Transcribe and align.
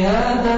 جهادا 0.00 0.56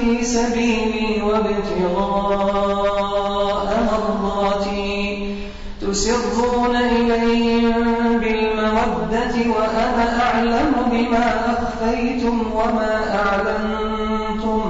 في 0.00 0.24
سبيلي 0.24 1.20
وابتغاء 1.22 3.70
مرضاتي 3.92 4.96
تسرون 5.80 6.76
إليهم 6.76 7.72
بالمودة 8.18 9.34
وأنا 9.58 10.22
أعلم 10.22 10.72
بما 10.90 11.26
أخفيتم 11.52 12.36
وما 12.54 12.94
أعلنتم 13.24 14.60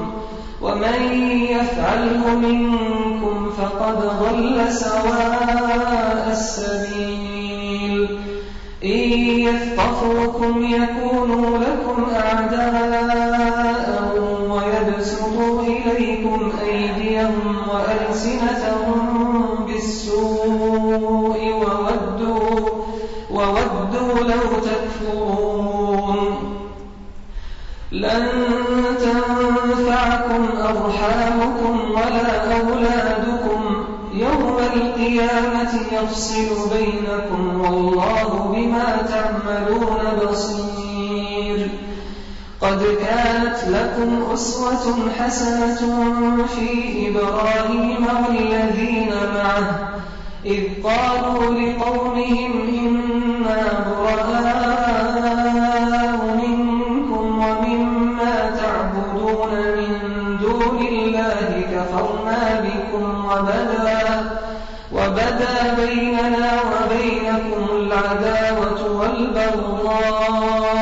ومن 0.62 0.98
يفعله 1.50 2.22
منكم 2.38 3.50
فقد 3.50 3.96
ضل 4.20 4.72
سواء 4.72 6.28
السبيل 6.30 8.18
إن 8.84 8.98
يثقفوكم 9.48 10.54
يكونوا 10.72 11.58
لكم 11.58 12.06
أعداء 12.14 12.91
ألسنتهم 18.12 19.08
بالسوء 19.66 21.38
وودوا, 21.52 22.68
وودوا 23.30 24.20
لو 24.24 24.40
تكفرون 24.62 26.56
لن 27.92 28.28
تنفعكم 29.00 30.46
أرحامكم 30.60 31.80
ولا 31.90 32.54
أولادكم 32.60 33.60
يوم 34.14 34.56
القيامة 34.74 35.72
يفصل 35.92 36.70
بينكم 36.76 37.60
والله 37.60 38.52
بما 38.54 39.06
تعملون 39.08 40.28
بصير 40.28 40.91
قد 42.62 42.82
كانت 43.00 43.56
لكم 43.68 44.22
أسوة 44.32 44.96
حسنة 45.20 45.80
في 46.46 47.08
إبراهيم 47.08 48.06
والذين 48.28 49.12
معه 49.34 49.88
إذ 50.46 50.62
قالوا 50.84 51.40
لقومهم 51.54 52.52
إنا 52.68 53.60
براء 53.88 56.20
منكم 56.46 57.26
ومما 57.42 58.34
تعبدون 58.62 59.52
من 59.52 59.86
دون 60.40 60.78
الله 60.88 61.48
كفرنا 61.74 62.40
بكم 62.64 63.04
وبدا, 63.24 64.06
وبدا 64.92 65.54
بيننا 65.78 66.48
وبينكم 66.72 67.76
العداوة 67.76 68.80
والبغضاء 69.00 70.81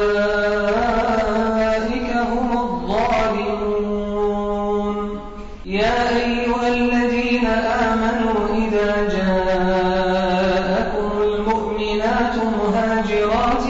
مؤمنات 12.11 12.37
مهاجرات 12.37 13.65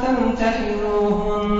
فامتحنوهن 0.00 1.52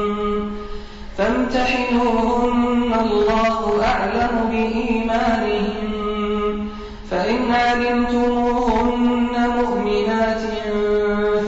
فامتحنوهن 1.19 2.93
الله 3.03 3.61
أعلم 3.87 4.33
بإيمانهن 4.51 6.67
فإن 7.11 7.41
علمتموهن 7.53 9.35
مؤمنات 9.59 10.43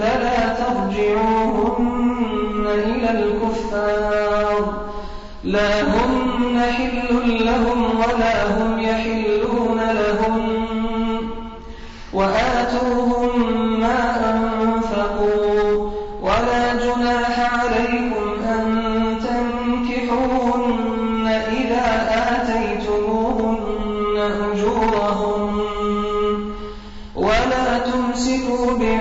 فلا 0.01 0.41
ترجعوهن 0.55 2.65
إلى 2.67 3.11
الكفار 3.11 4.63
لا 5.45 5.73
هن 5.83 6.59
حل 6.77 7.29
لهم 7.47 7.81
ولا 7.85 8.57
هم 8.57 8.65
يحلون 8.81 9.20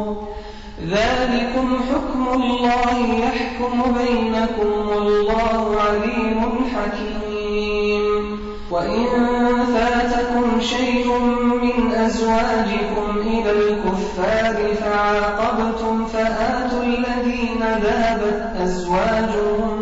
ذلكم 0.89 1.67
حكم 1.89 2.23
الله 2.41 2.95
يحكم 2.95 3.75
بينكم 3.99 4.71
والله 4.89 5.61
عليم 5.81 6.41
حكيم 6.73 8.23
وإن 8.71 9.05
فاتكم 9.73 10.47
شيء 10.59 11.07
من 11.61 11.77
أزواجكم 11.91 13.07
إلى 13.17 13.51
الكفار 13.51 14.57
فعاقبتم 14.81 16.05
فآتوا 16.05 16.83
الذين 16.83 17.59
ذهبت 17.59 18.61
أزواجهم 18.63 19.76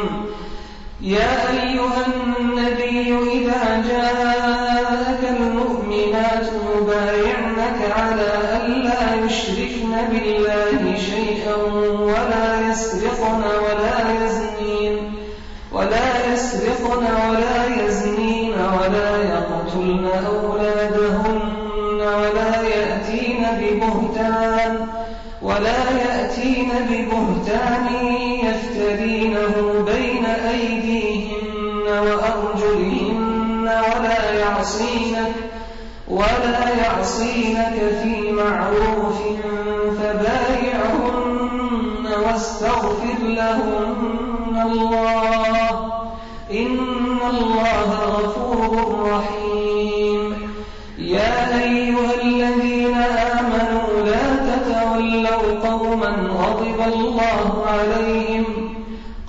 يا 1.02 1.50
أيها 1.52 2.06
النبي 2.08 3.16
إذا 3.34 3.84
جاءك 3.90 5.40
المؤمنات 5.42 6.50
يبايعنك 6.78 7.80
على 7.98 8.30
ألا 8.68 9.26
يشركن 9.26 9.92
بالله 10.12 10.96
شيئا 10.98 11.56
ولا 12.02 12.70
يسرقن 12.72 13.42
ولا 13.64 13.73
يقتلن 19.74 20.06
أولادهن 20.06 21.42
ولا 22.00 22.62
يأتين 22.68 23.42
ببهتان 23.60 24.74
ولا 25.42 25.82
يأتين 25.92 26.70
ببهتان 26.90 27.88
يفترينه 28.46 29.54
بين 29.86 30.26
أيديهن 30.26 31.88
وأرجلهن 31.88 33.64
ولا 33.64 34.32
يعصينك 34.40 35.32
ولا 36.08 36.70
يعصينك 36.84 37.74
في 38.04 38.32
معروف 38.32 39.20
فبايعهن 40.00 42.08
واستغفر 42.28 43.18
لهن 43.28 44.23